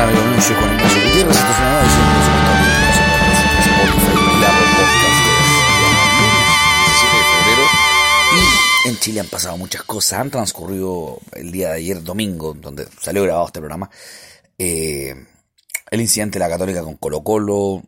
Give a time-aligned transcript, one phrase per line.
[0.00, 4.68] Yo soy Juan Ignacio Gutiérrez, esto es una nueva edición de los Spotify y Apple
[4.78, 5.34] Podcast de
[6.86, 7.64] 17 de febrero.
[8.32, 12.88] Y en Chile han pasado muchas cosas, han transcurrido el día de ayer, domingo, donde
[12.98, 13.90] salió grabado este programa,
[14.56, 15.14] eh,
[15.90, 17.82] el incidente de la Católica con Colo Colo,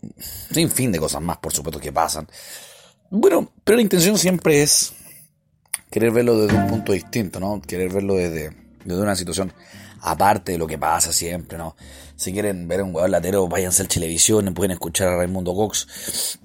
[0.51, 2.29] sin fin de cosas más, por supuesto, que pasan.
[3.09, 4.93] Bueno, pero la intención siempre es
[5.91, 7.63] querer verlo desde un punto distinto, ¿no?
[7.63, 8.55] Querer verlo desde,
[8.85, 9.55] desde una situación
[10.03, 11.77] aparte de lo que pasa siempre, ¿no?
[12.17, 16.39] Si quieren ver un hueón latero, váyanse al televisión, pueden escuchar a Raimundo Cox.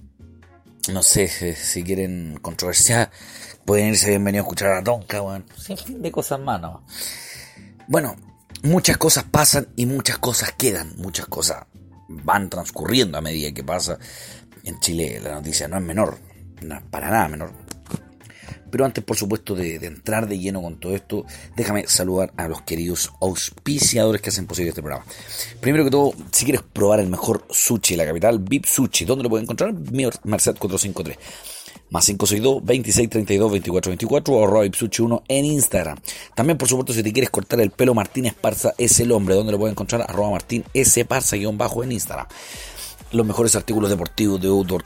[0.92, 3.12] No sé, eh, si quieren controversiar,
[3.66, 5.46] pueden irse bienvenidos a escuchar a Tonka, weón.
[5.58, 6.86] Sin fin de cosas más, ¿no?
[7.88, 8.16] Bueno,
[8.64, 11.66] muchas cosas pasan y muchas cosas quedan, muchas cosas
[12.08, 13.98] van transcurriendo a medida que pasa.
[14.64, 16.18] En Chile la noticia no es menor,
[16.62, 17.67] no es para nada menor.
[18.70, 22.62] Pero antes, por supuesto, de, entrar de lleno con todo esto, déjame saludar a los
[22.62, 25.06] queridos auspiciadores que hacen posible este programa.
[25.60, 29.30] Primero que todo, si quieres probar el mejor sushi la capital, VIP Sushi, ¿dónde lo
[29.30, 29.74] puedes encontrar?
[29.74, 31.18] Merced 453.
[31.90, 35.98] Más 562 2632 2424 o arroba Sushi 1 en Instagram.
[36.36, 39.36] También, por supuesto, si te quieres cortar el pelo, Martín Esparza es el hombre.
[39.36, 40.02] ¿Dónde lo puedes encontrar?
[40.02, 41.06] Arroba Martín S.
[41.06, 42.28] Parza guion bajo en Instagram.
[43.12, 44.84] Los mejores artículos deportivos de outdoor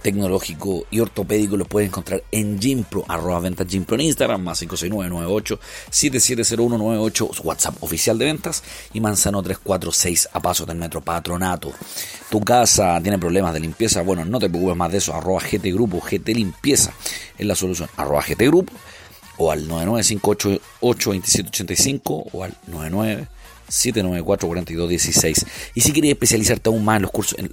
[0.00, 7.44] tecnológico y ortopédico lo puedes encontrar en Gimpro, arroba venta Gimpro en Instagram, más 56998-770198,
[7.44, 8.62] WhatsApp oficial de ventas,
[8.92, 11.72] y Manzano 346 a paso del metro Patronato.
[12.30, 15.72] Tu casa tiene problemas de limpieza, bueno, no te preocupes más de eso, arroba GT
[15.72, 16.92] Grupo, GT Limpieza
[17.38, 18.72] es la solución, arroba GT Grupo,
[19.36, 23.28] o al 995882785 o al 99
[23.70, 25.46] 794-4216.
[25.74, 27.48] Y si quieres especializarte aún más en los cursos, en,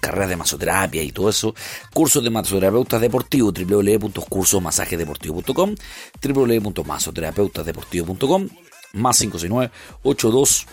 [0.00, 1.54] carreras de masoterapia y todo eso,
[1.94, 5.74] cursos de masoterapeutas deportivos, www.cursosmasajedeportivo.com,
[6.22, 8.48] www.masoterapeutasdeportivo.com,
[8.92, 9.72] más 569
[10.02, 10.66] 82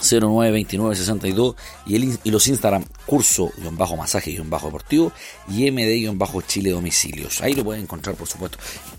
[0.00, 1.54] 092962
[1.86, 5.12] y, el, y los Instagram curso-masaje-deportivo
[5.48, 7.40] y md-chile domicilios.
[7.40, 8.58] Ahí lo pueden encontrar, por supuesto,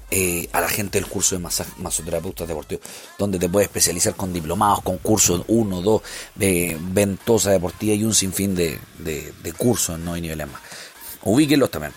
[0.10, 1.48] eh, a la gente del curso de
[1.78, 2.86] masoterapeutas deportivos,
[3.18, 6.02] donde te puedes especializar con diplomados, con cursos 1, 2,
[6.36, 10.18] de ventosa deportiva y un sinfín de, de, cursos ¿no?
[10.18, 10.62] y niveles más.
[11.24, 11.94] Ubíquenlos también.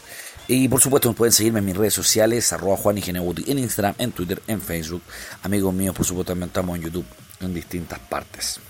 [0.46, 4.42] Y por supuesto pueden seguirme en mis redes sociales, arroba Juan en Instagram, en Twitter,
[4.46, 5.02] en Facebook.
[5.42, 7.06] Amigos míos, por supuesto también estamos en YouTube
[7.40, 8.60] en distintas partes.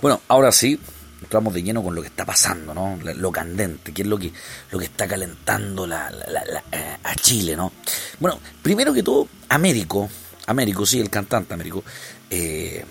[0.00, 0.78] Bueno, ahora sí,
[1.22, 2.98] entramos de lleno con lo que está pasando, ¿no?
[3.14, 4.32] Lo candente, que es lo que,
[4.70, 7.72] lo que está calentando eh, a Chile, ¿no?
[8.20, 10.08] Bueno, primero que todo, Américo,
[10.46, 11.82] Américo, sí, el cantante Américo,
[12.30, 12.84] eh,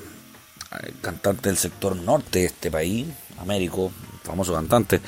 [1.01, 3.07] cantante del sector norte de este país,
[3.39, 3.91] Américo,
[4.23, 4.99] famoso cantante,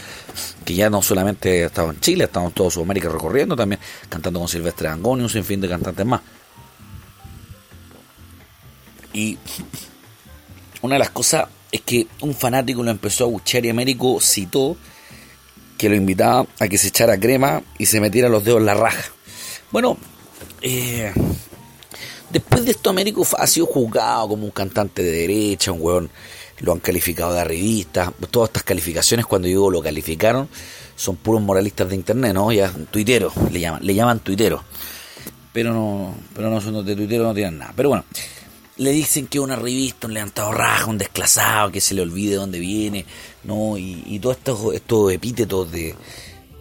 [0.64, 3.82] que ya no solamente ha estado en Chile, ha estado en toda Sudamérica recorriendo también,
[4.08, 6.22] cantando con Silvestre Angonius, en fin de cantantes más.
[9.14, 9.38] Y
[10.82, 14.78] una de las cosas es que un fanático lo empezó a buchear y Américo citó
[15.78, 18.74] que lo invitaba a que se echara crema y se metiera los dedos en la
[18.74, 19.04] raja.
[19.72, 19.98] Bueno,
[20.62, 21.14] eh,
[22.30, 26.10] después de esto Américo ha sido juzgado como un cantante de derecha, un weón,
[26.60, 30.50] lo han calificado de revista, todas estas calificaciones cuando digo lo calificaron
[30.96, 32.52] son puros moralistas de internet, ¿no?
[32.52, 34.62] Ya tuiteros, le llaman, le llaman tuiteros.
[35.54, 37.74] Pero no, pero no son de tuiteros, no tienen nada.
[37.76, 38.04] Pero bueno,
[38.78, 42.36] le dicen que es una revista, un levantado raja, un desclasado, que se le olvide
[42.36, 43.06] dónde viene,
[43.44, 43.78] ¿no?
[43.78, 45.96] Y, y todos estos, estos epítetos de,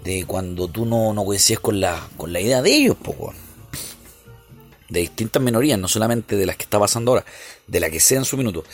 [0.07, 3.35] de cuando tú no, no coincides con la, con la idea de ellos, poco.
[4.89, 7.25] De distintas minorías, no solamente de las que está pasando ahora,
[7.67, 8.65] de la que sea en su minuto.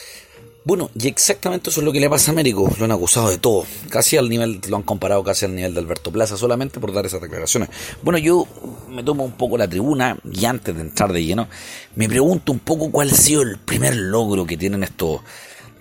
[0.65, 2.71] Bueno, y exactamente eso es lo que le pasa a Américo.
[2.79, 3.65] Lo han acusado de todo.
[3.89, 7.05] Casi al nivel, lo han comparado casi al nivel de Alberto Plaza, solamente por dar
[7.05, 7.69] esas declaraciones.
[8.03, 8.47] Bueno, yo
[8.89, 11.49] me tomo un poco la tribuna y antes de entrar de lleno,
[11.97, 15.21] me pregunto un poco cuál ha sido el primer logro que tienen estos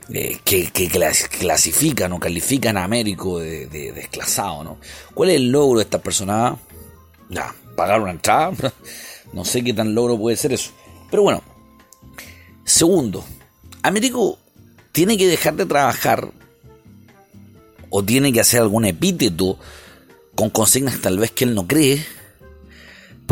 [0.09, 0.71] eh, que,
[1.39, 4.77] clasifican o califican a Américo de, desclasado, ¿no?
[5.13, 6.57] ¿Cuál es el logro de estas personas?
[7.29, 8.51] Ya, pagar una entrada.
[9.33, 10.71] no sé qué tan logro puede ser eso.
[11.11, 11.43] Pero bueno,
[12.65, 13.23] segundo,
[13.83, 14.39] Américo
[14.91, 16.31] tiene que dejar de trabajar
[17.89, 19.57] o tiene que hacer algún epíteto
[20.35, 22.05] con consignas tal vez que él no cree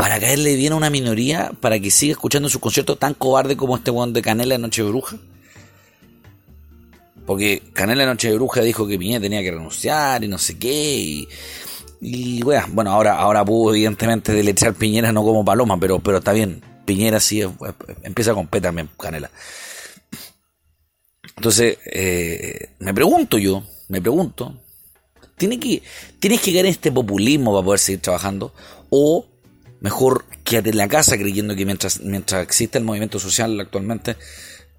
[0.00, 3.76] para caerle bien a una minoría para que siga escuchando su concierto tan cobarde como
[3.76, 5.18] este one de Canela de Noche Bruja.
[7.26, 11.28] Porque Canela Noche Bruja dijo que Piñera tenía que renunciar y no sé qué.
[12.00, 16.32] Y, bueno, bueno, ahora, ahora pudo evidentemente deletrear Piñera no como paloma, pero, pero está
[16.32, 16.62] bien.
[16.86, 17.42] Piñera sí
[18.02, 19.30] empieza con P también, Canela.
[21.40, 24.60] Entonces, eh, me pregunto yo, me pregunto,
[25.38, 25.82] ¿tiene que,
[26.18, 28.52] ¿tienes que caer en este populismo para poder seguir trabajando?
[28.90, 29.26] ¿O
[29.80, 34.16] mejor quédate en la casa creyendo que mientras, mientras existe el movimiento social actualmente,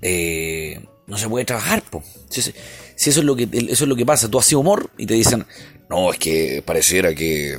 [0.03, 2.03] eh, no se puede trabajar, po.
[2.29, 2.53] Si, eso
[2.95, 5.47] es lo que eso es lo que pasa, tú haces humor y te dicen,
[5.89, 7.57] no, es que pareciera que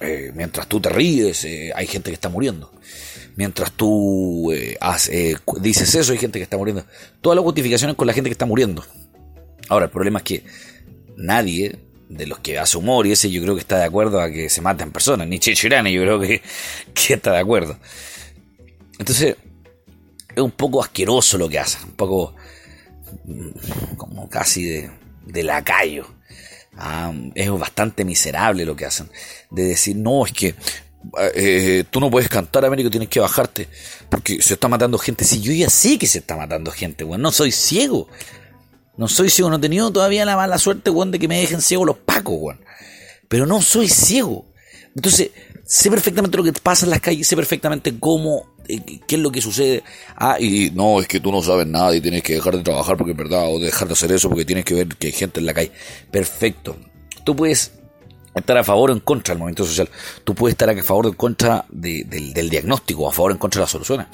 [0.00, 2.72] eh, mientras tú te ríes, eh, hay gente que está muriendo.
[3.36, 4.78] Mientras tú eh,
[5.60, 6.84] dices eso, hay gente que está muriendo.
[7.20, 8.84] Todas las justificaciones con la gente que está muriendo.
[9.68, 10.44] Ahora, el problema es que
[11.16, 14.30] nadie de los que hace humor y ese yo creo que está de acuerdo a
[14.30, 15.28] que se maten personas.
[15.28, 16.42] Ni Chichirane yo creo que,
[16.94, 17.78] está de acuerdo.
[18.98, 19.36] Entonces,
[20.34, 21.84] es un poco asqueroso lo que hacen.
[21.84, 22.34] Un poco
[23.24, 24.90] mm, como casi de,
[25.26, 26.06] de lacayo.
[26.76, 29.10] Ah, es bastante miserable lo que hacen.
[29.50, 30.54] De decir, no, es que
[31.34, 33.68] eh, tú no puedes cantar Américo, tienes que bajarte.
[34.08, 35.24] Porque se está matando gente.
[35.24, 37.22] Si yo ya sé que se está matando gente, weón.
[37.22, 38.08] No soy ciego.
[38.96, 39.50] No soy ciego.
[39.50, 42.36] No he tenido todavía la mala suerte, weón, de que me dejen ciego los pacos,
[42.38, 42.60] weón.
[43.28, 44.49] Pero no soy ciego.
[44.94, 45.30] Entonces,
[45.64, 49.30] sé perfectamente lo que pasa en las calles, sé perfectamente cómo, eh, qué es lo
[49.30, 49.82] que sucede.
[50.16, 52.96] Ah, y no, es que tú no sabes nada y tienes que dejar de trabajar
[52.96, 55.40] porque es verdad, o dejar de hacer eso porque tienes que ver que hay gente
[55.40, 55.72] en la calle.
[56.10, 56.76] Perfecto.
[57.24, 57.72] Tú puedes
[58.34, 59.88] estar a favor o en contra del movimiento social.
[60.24, 63.60] Tú puedes estar a favor o en contra del, diagnóstico, a favor o en contra
[63.60, 64.06] de las soluciones.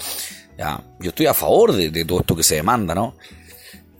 [0.59, 3.17] Ya, yo estoy a favor de, todo esto que se demanda, ¿no?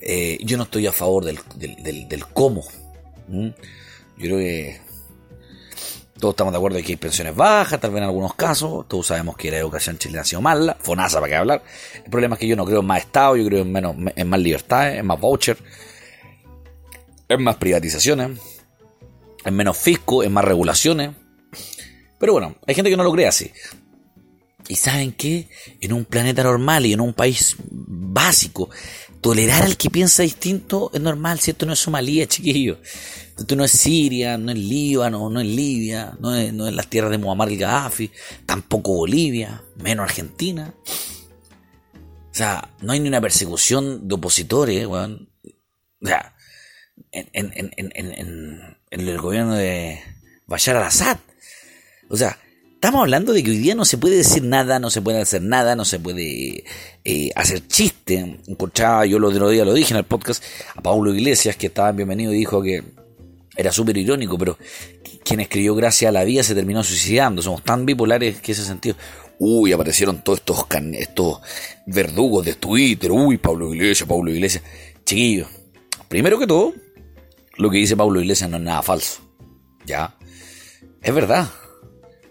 [0.01, 2.65] Eh, yo no estoy a favor del, del, cómo.
[3.29, 3.53] Yo
[4.19, 4.81] creo que
[6.19, 8.89] todos estamos de acuerdo de que hay pensiones bajas, tal vez en algunos casos.
[8.89, 10.77] Todos sabemos que la educación chilena ha sido mala.
[10.81, 11.63] FONASA, ¿para qué hablar?
[12.05, 14.29] El problema es que yo no creo en más Estado, yo creo en, menos, en
[14.29, 15.59] más libertad, en más voucher,
[17.29, 18.39] en más privatizaciones,
[19.45, 21.11] en menos fisco, en más regulaciones.
[22.19, 23.53] Pero bueno, hay gente que no lo cree así.
[24.69, 25.49] Y saben que
[25.81, 28.71] en un planeta normal y en un país básico,
[29.27, 32.79] tolerar al que piensa distinto es normal, si esto no es Somalia, chiquillo.
[33.37, 37.19] Esto no es Siria, no es Líbano, no es Libia, no es, las tierras de
[37.19, 38.09] Muammar el Gaddafi,
[38.47, 40.73] tampoco Bolivia, menos Argentina.
[40.85, 45.29] O sea, no hay ni una persecución de opositores, weón.
[46.01, 46.37] O sea,
[47.11, 50.05] en el gobierno de
[50.47, 51.19] Bashar al-Assad.
[52.09, 52.39] O sea,
[52.77, 55.41] Estamos hablando de que hoy día no se puede decir nada, no se puede hacer
[55.41, 56.63] nada, no se puede
[57.05, 58.39] eh, hacer chiste.
[58.47, 60.45] Encontraba, yo lo otro día lo dije en el podcast,
[60.75, 62.85] a Paulo Iglesias, que estaba bienvenido y dijo que
[63.57, 64.59] era súper irónico, pero
[65.25, 67.41] quien escribió Gracias a la vida se terminó suicidando.
[67.41, 68.95] Somos tan bipolares que ese sentido.
[69.39, 71.41] Uy, aparecieron todos estos, estos
[71.87, 73.11] verdugos de Twitter.
[73.11, 74.63] Uy, Pablo Iglesias, Pablo Iglesias.
[75.03, 75.49] Chiquillos,
[76.09, 76.75] primero que todo,
[77.57, 79.23] lo que dice Pablo Iglesias no es nada falso.
[79.87, 80.15] Ya,
[81.01, 81.49] es verdad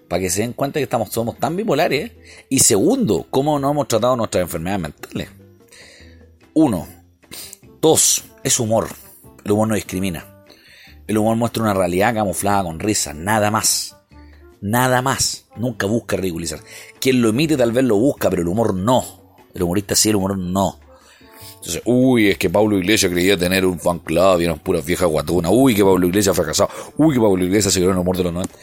[0.07, 2.11] para que se den cuenta que estamos, somos tan bipolares.
[2.49, 5.29] Y segundo, cómo no hemos tratado nuestras enfermedades mentales.
[6.53, 6.87] Uno,
[7.81, 8.87] dos, es humor.
[9.43, 10.25] El humor no discrimina.
[11.07, 13.95] El humor muestra una realidad camuflada con risa, nada más.
[14.61, 15.45] Nada más.
[15.55, 16.59] Nunca busca ridiculizar.
[16.99, 19.37] Quien lo emite tal vez lo busca, pero el humor no.
[19.53, 20.79] El humorista sí, el humor no.
[21.55, 25.09] Entonces, uy, es que Pablo Iglesias creía tener un fan club y eran puras viejas
[25.09, 25.51] guatunas.
[25.53, 26.69] Uy, que Pablo Iglesias ha fracasado.
[26.97, 28.55] Uy, que Pablo Iglesias se quedó en el humor de los 90.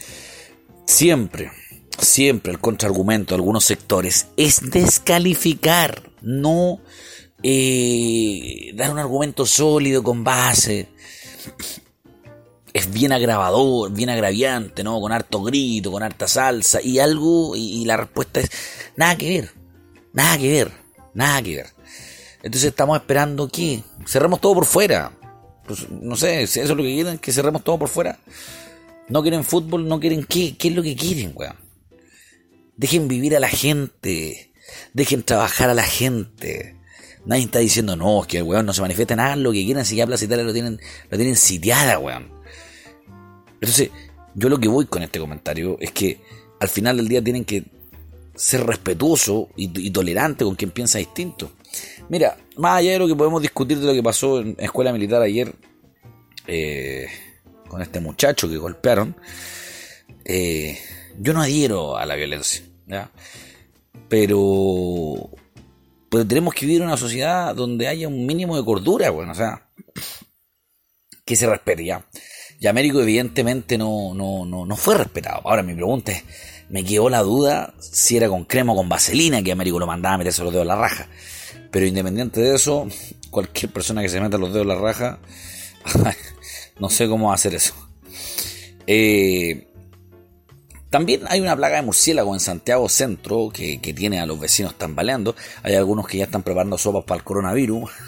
[0.85, 1.51] Siempre,
[1.97, 6.79] siempre el contraargumento de algunos sectores es descalificar, no
[7.41, 10.89] eh, dar un argumento sólido con base.
[12.73, 14.99] Es bien agravador, bien agraviante, ¿no?
[14.99, 18.49] Con harto grito, con harta salsa y algo, y, la respuesta es
[18.95, 19.51] nada que ver,
[20.11, 20.71] nada que ver,
[21.13, 21.67] nada que ver.
[22.41, 25.11] Entonces estamos esperando que cerremos todo por fuera.
[25.67, 28.19] Pues, no sé, si eso es lo que quieren, que cerremos todo por fuera.
[29.09, 30.55] No quieren fútbol, no quieren qué.
[30.57, 31.55] ¿Qué es lo que quieren, weón?
[32.77, 34.51] Dejen vivir a la gente.
[34.93, 36.77] Dejen trabajar a la gente.
[37.25, 39.85] Nadie está diciendo, no, es que el weón no se manifiesta nada, lo que quieran,
[39.85, 40.79] si ya Plaza lo tienen,
[41.09, 42.29] lo tienen sitiada, weón.
[43.53, 43.91] Entonces,
[44.35, 46.19] yo lo que voy con este comentario es que
[46.59, 47.63] al final del día tienen que
[48.35, 51.51] ser respetuosos y, y tolerantes con quien piensa distinto.
[52.09, 55.21] Mira, más allá de lo que podemos discutir de lo que pasó en escuela militar
[55.21, 55.53] ayer,
[56.47, 57.07] eh,
[57.73, 59.15] con este muchacho que golpearon,
[60.25, 60.77] eh,
[61.17, 62.61] yo no adhiero a la violencia,
[64.07, 65.31] Pero,
[66.07, 69.35] pero tenemos que vivir en una sociedad donde haya un mínimo de cordura, bueno, o
[69.35, 69.69] sea,
[71.25, 72.05] que se respete ya.
[72.59, 75.41] Y Américo evidentemente no, no, no, no fue respetado.
[75.45, 76.23] Ahora mi pregunta es,
[76.69, 80.13] me quedó la duda si era con crema o con vaselina que Américo lo mandaba
[80.13, 81.07] a meterse los dedos a la raja.
[81.71, 82.87] Pero independiente de eso,
[83.31, 85.19] cualquier persona que se meta los dedos a la raja
[86.79, 87.73] No sé cómo hacer eso.
[88.87, 89.67] Eh,
[90.93, 95.35] también hay una plaga de murciélago en Santiago Centro que, tiene a los vecinos tambaleando.
[95.63, 97.89] Hay algunos que ya están preparando sopas para el coronavirus.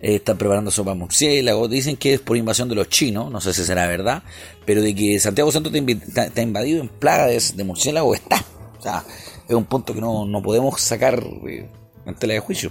[0.00, 1.66] Eh, están preparando sopas murciélago.
[1.66, 3.30] Dicen que es por invasión de los chinos.
[3.30, 4.22] No sé si será verdad.
[4.64, 8.44] Pero de que Santiago Centro está, invadido en plaga de, murciélago está.
[8.78, 9.04] O sea,
[9.48, 11.68] es un punto que no, podemos sacar eh,
[12.06, 12.70] en tela de juicio.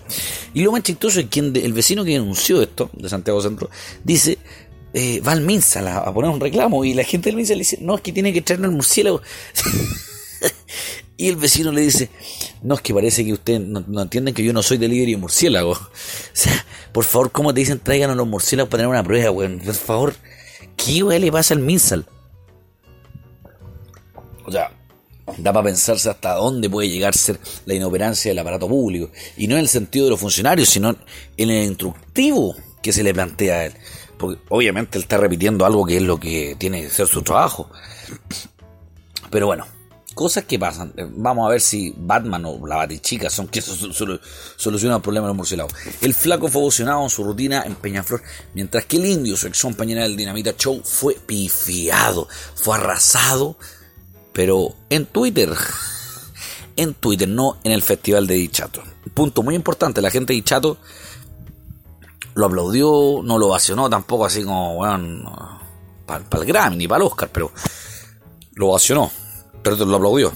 [0.54, 3.70] Y lo más chistoso es que el vecino que denunció esto, de Santiago Centro,
[4.04, 4.38] dice,
[4.94, 7.78] eh, va al Minsal a, poner un reclamo y la gente del Minsal le dice,
[7.82, 9.22] no, es que tiene que traernos el murciélago.
[11.18, 12.10] y el vecino le dice,
[12.62, 15.72] no, es que parece que ustedes no, entienden que yo no soy delivery de murciélago.
[16.34, 19.60] O sea, por favor, ¿cómo te dicen tráiganos los murciélagos para tener una prueba, weón?
[19.60, 20.16] Por favor,
[20.76, 22.06] ¿qué weón le pasa al Minsal?
[24.46, 24.72] O sea,
[25.38, 29.12] da para pensarse hasta dónde puede llegar a ser la inoperancia del aparato público.
[29.38, 30.96] Y no en el sentido de los funcionarios, sino
[31.38, 33.74] en el instructivo que se le plantea a él.
[34.18, 37.72] Porque obviamente él está repitiendo algo que es lo que tiene que ser su trabajo.
[39.32, 39.66] Pero bueno,
[40.14, 40.94] cosas que pasan.
[41.16, 43.62] Vamos a ver si Batman o la Batichica son que
[44.58, 45.74] solucionan el problema de los murciélagos.
[46.02, 48.22] El flaco fue emocionado en su rutina en Peñaflor,
[48.54, 53.58] mientras que el indio, su ex compañera del Dinamita Show, fue pifiado, fue arrasado
[54.34, 55.50] pero en Twitter.
[56.76, 58.82] En Twitter, no en el festival de Dichato.
[59.14, 60.80] Punto muy importante, la gente de Dichato
[62.36, 65.62] lo aplaudió, no lo ovacionó tampoco así como, bueno,
[66.06, 67.52] para el Grammy ni para el Oscar, pero
[68.54, 69.12] lo ovacionó,
[69.62, 70.32] pero lo aplaudió.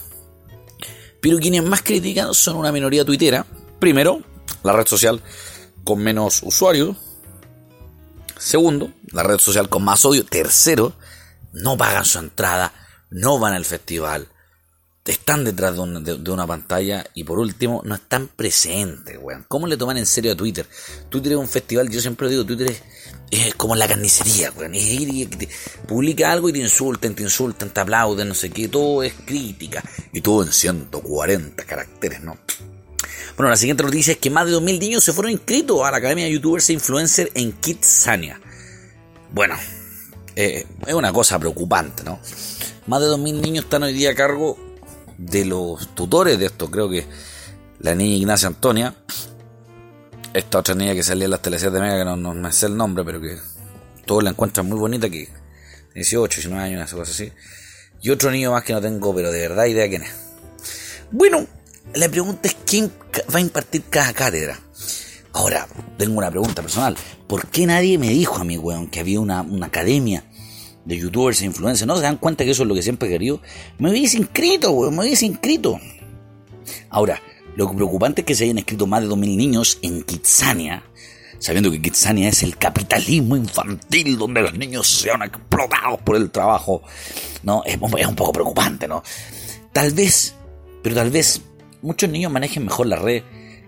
[1.22, 3.46] Pero quienes más critican son una minoría tuitera.
[3.80, 4.22] Primero,
[4.63, 5.22] la red social
[5.84, 6.96] con menos usuarios.
[8.38, 10.24] Segundo, la red social con más odio.
[10.25, 10.94] Tercero,
[11.54, 12.72] no pagan su entrada
[13.10, 14.27] no van al festival,
[15.12, 19.46] están detrás de una, pantalla y por último no están presentes, weón.
[19.48, 20.66] ¿Cómo le toman en serio a Twitter?
[21.10, 22.76] Twitter es un festival, yo siempre lo digo, Twitter
[23.32, 24.76] es, como la carnicería, weón.
[24.76, 25.30] Es ir y
[25.88, 29.84] publica algo y te insultan, te insultan, te aplauden, no sé qué, todo es crítica.
[30.12, 32.38] Y todo en 140 caracteres, ¿no?
[33.38, 35.98] Bueno, la siguiente noticia es que más de 2.000 niños se fueron inscritos a la
[35.98, 38.42] Academia de Youtubers e Influencers en Kidsania.
[39.32, 39.56] Bueno,
[40.36, 42.20] eh, es una cosa preocupante, ¿no?
[42.88, 44.66] Más de 2.000 niños están hoy día a cargo
[45.17, 46.69] de los tutores de esto.
[46.69, 47.05] Creo que
[47.79, 48.95] la niña Ignacia Antonia,
[50.33, 52.77] esta otra niña que salía en las teleseries de Mega, que no, me sé el
[52.77, 53.38] nombre, pero que
[54.05, 55.29] todos la encuentran muy bonita, que
[55.95, 57.31] 18, 19 años, una cosa así.
[58.01, 60.12] Y otro niño más que no tengo, pero de verdad idea quién es.
[61.12, 61.45] Bueno,
[61.95, 62.91] la pregunta es quién
[63.33, 64.59] va a impartir cada cátedra.
[65.33, 66.95] Ahora, tengo una pregunta personal.
[67.27, 70.24] ¿Por qué nadie me dijo a mí, weón, que había una, una academia
[70.88, 73.12] de youtubers e influencers, ¿no se dan cuenta que eso es lo que siempre he
[73.12, 73.41] querido?
[73.77, 75.79] Me hubiese inscrito, weón, me hubiese inscrito.
[76.89, 77.22] Ahora,
[77.56, 80.84] lo preocupante es que se hayan inscrito más de 2.000 niños en Kitsania,
[81.39, 86.82] sabiendo que Kitsania es el capitalismo infantil donde los niños sean explotados por el trabajo,
[87.44, 87.63] ¿no?
[87.65, 89.03] Es, es un poco preocupante, ¿no?
[89.74, 90.36] Tal vez,
[90.82, 91.41] pero tal vez
[91.82, 93.24] muchos niños manejen mejor la red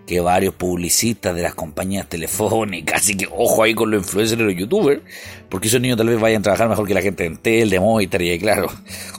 [0.09, 4.43] que varios publicistas de las compañías telefónicas, así que ojo ahí con los influencers y
[4.43, 5.03] los youtubers,
[5.49, 7.79] porque esos niños tal vez vayan a trabajar mejor que la gente de Entel, de
[7.79, 8.71] Movistar y claro,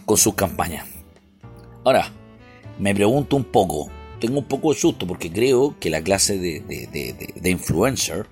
[0.05, 0.85] con sus campañas.
[1.85, 2.11] Ahora,
[2.81, 7.41] me pregunto un poco, tengo un poco de susto porque creo que la clase de,
[7.45, 8.27] influencer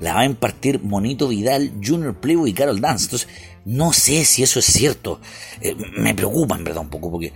[0.00, 3.04] la va a impartir Monito Vidal, Junior Playboy y Carol Dance.
[3.04, 3.28] Entonces,
[3.64, 5.20] no sé si eso es cierto.
[5.60, 7.32] Eh, me preocupa en verdad un poco porque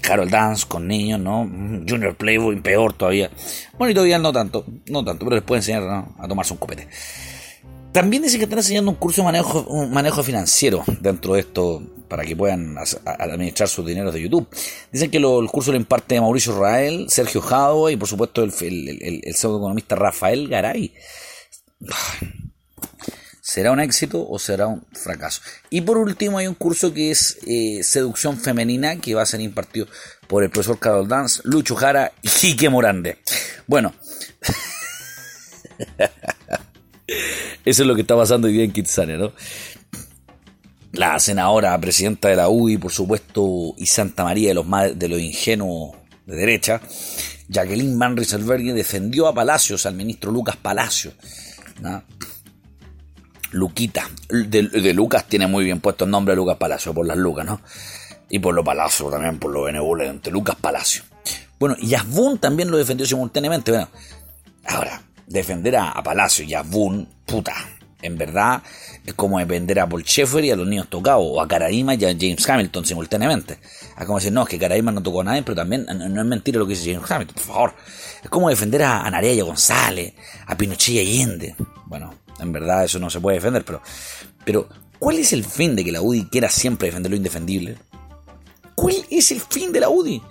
[0.00, 1.48] Carol Dance con niños, ¿no?
[1.88, 3.30] Junior Playboy, peor todavía.
[3.78, 5.82] Bueno, y todavía no tanto, no tanto, pero les puede enseñar
[6.18, 6.88] a tomarse un copete.
[7.92, 12.24] También dicen que están enseñando un curso de manejo, manejo financiero dentro de esto para
[12.24, 14.48] que puedan administrar sus dineros de YouTube.
[14.92, 18.88] Dicen que el curso lo imparte Mauricio Rael, Sergio Jado y por supuesto el, el,
[19.00, 20.92] el economista Rafael Garay.
[23.40, 25.40] ¿Será un éxito o será un fracaso?
[25.70, 29.40] Y por último hay un curso que es eh, Seducción Femenina que va a ser
[29.40, 29.86] impartido
[30.28, 33.18] por el profesor Carol Dance, Lucho Jara y Quique Morande.
[33.66, 33.94] Bueno,
[37.64, 39.32] eso es lo que está pasando hoy día en Kitsania, ¿no?
[40.92, 44.66] La senadora, presidenta de la UDI, por supuesto, y Santa María de los,
[44.98, 46.80] de los ingenuos de derecha,
[47.48, 51.12] Jacqueline Van Rieselberg defendió a Palacios, al ministro Lucas Palacio,
[51.80, 52.02] ¿no?
[53.50, 54.08] Luquita.
[54.28, 57.60] De, Lucas tiene muy bien puesto el nombre Lucas Palacio, por las Lucas, ¿no?
[58.28, 60.30] Y por lo Palacio también, por lo benevolente.
[60.30, 61.02] Lucas Palacio.
[61.58, 63.70] Bueno, y Asbun también lo defendió simultáneamente.
[63.70, 63.88] Bueno,
[64.66, 67.54] ahora, defender a, Palacio y Asbun, puta,
[68.02, 68.62] en verdad
[69.04, 72.04] es como defender a Paul Schaeffer y a los niños tocados, o a Caraima y
[72.04, 73.58] a James Hamilton simultáneamente.
[73.98, 76.26] Es como decir, no, es que Caraima no tocó a nadie, pero también no, es
[76.26, 77.74] mentira lo que dice James Hamilton, por favor.
[78.22, 80.14] Es como defender a, a González,
[80.46, 81.54] a Pinochet y Allende.
[81.86, 83.82] Bueno, en verdad eso no se puede defender, pero,
[84.44, 84.68] pero
[84.98, 87.76] ¿cuál es el fin de que la UDI quiera siempre defender lo indefendible?
[88.74, 90.22] ¿Cuál es el fin de la UDI?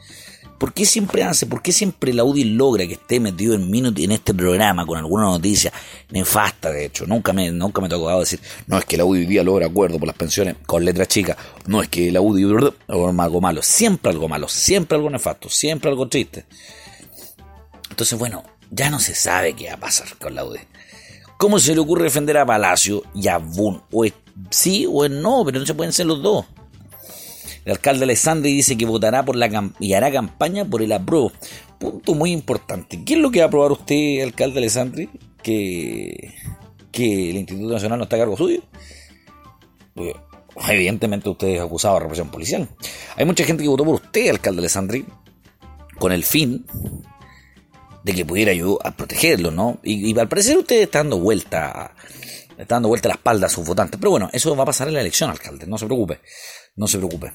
[0.59, 4.01] ¿Por qué siempre hace, por qué siempre la UDI logra que esté metido en minuto
[4.01, 5.71] en este programa con alguna noticia
[6.09, 7.05] nefasta, de hecho?
[7.05, 9.67] Nunca me, nunca me ha tocado decir, no es que la UDI hoy día logra
[9.67, 14.11] acuerdo por las pensiones con letras chicas, no es que la UDI algo malo, siempre
[14.11, 16.45] algo malo, siempre algo nefasto, siempre algo triste.
[17.89, 20.57] Entonces, bueno, ya no se sabe qué va a pasar con la UD.
[21.39, 23.79] ¿Cómo se le ocurre defender a Palacio y a Boone?
[23.93, 24.11] O es
[24.49, 26.45] sí o es no, pero no se pueden ser los dos.
[27.63, 31.31] El alcalde Alessandri dice que votará por la y hará campaña por el apruebo.
[31.77, 33.05] Punto muy importante.
[33.05, 35.09] ¿Qué es lo que va a aprobar usted, alcalde Alessandri?
[35.41, 36.33] Que,
[36.91, 38.61] que el Instituto Nacional no está a cargo suyo.
[40.67, 42.67] Evidentemente usted es acusado de represión policial.
[43.15, 45.05] Hay mucha gente que votó por usted, alcalde Alessandri,
[45.99, 46.65] con el fin
[48.09, 49.79] de que pudiera ayudar a protegerlo, ¿no?
[49.83, 51.95] Y, al parecer usted está dando vuelta,
[52.57, 53.99] está dando vuelta la espalda a sus votantes.
[53.99, 56.19] Pero bueno, eso va a pasar en la elección, alcalde, no se preocupe,
[56.75, 57.33] no se preocupe.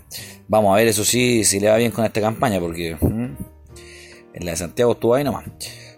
[0.48, 4.50] Vamos a ver eso sí, si le va bien con esta campaña, porque en la
[4.50, 5.44] de Santiago estuvo ahí nomás.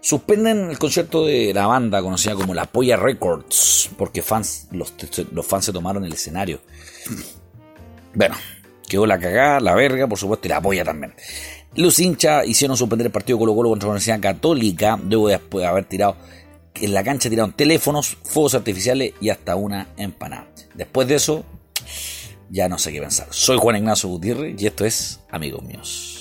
[0.01, 5.65] Suspenden el concierto de la banda conocida como La Polla Records, porque fans, los fans
[5.65, 6.61] se tomaron el escenario.
[8.15, 8.37] Bueno,
[8.89, 11.15] quedó la cagada, la verga, por supuesto, y la polla también.
[11.75, 15.69] Los hinchas hicieron suspender el partido Colo Colo contra la Universidad Católica, luego después de
[15.69, 16.17] haber tirado
[16.81, 20.49] en la cancha tiraron teléfonos, fuegos artificiales y hasta una empanada.
[20.75, 21.45] Después de eso,
[22.51, 23.29] ya no sé qué pensar.
[23.31, 26.16] Soy Juan Ignacio Gutiérrez y esto es Amigos Míos.